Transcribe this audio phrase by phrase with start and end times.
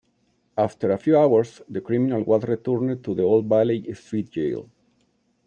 [0.57, 4.67] After a few hours, the criminal was returned to the Old Bailey Street jail.